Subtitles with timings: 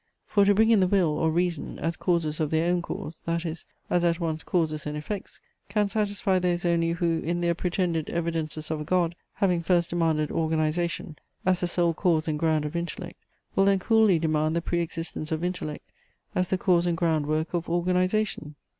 [0.25, 3.45] For to bring in the will, or reason, as causes of their own cause, that
[3.45, 5.39] is, as at once causes and effects,
[5.69, 10.31] can satisfy those only who, in their pretended evidences of a God, having first demanded
[10.31, 13.19] organization, as the sole cause and ground of intellect,
[13.55, 15.87] will then coolly demand the pre existence of intellect,
[16.33, 18.55] as the cause and ground work of organization.